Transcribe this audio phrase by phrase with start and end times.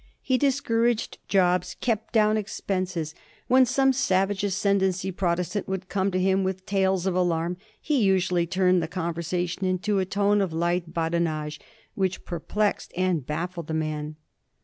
[0.23, 3.13] He discouraged jobs, kept down expenses....
[3.45, 8.01] When some savage Ascendency Prot estant would come to him with tales of alarm, he
[8.01, 11.59] usually turned the conversation into a tone of light badinage
[11.93, 14.15] which perplexed and bafiled the man.